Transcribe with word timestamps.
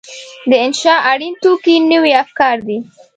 د 0.49 0.51
انشأ 0.65 0.95
اړین 1.11 1.33
توکي 1.41 1.75
نوي 1.91 2.13
افکار 2.23 2.55
دي. 2.67 2.79